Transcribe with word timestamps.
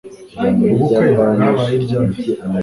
Ubukwe 0.71 0.97
bwabaye 1.15 1.75
ryari 1.83 2.19